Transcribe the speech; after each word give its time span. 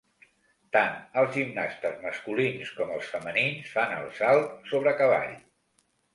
Tan 0.77 0.95
els 1.21 1.35
gimnastes 1.35 1.99
masculins 2.05 2.73
com 2.79 2.95
el 2.97 3.05
femenins 3.11 3.71
fan 3.75 3.95
el 4.01 4.11
salt 4.23 4.69
sobre 4.73 4.97
cavall. 5.05 5.39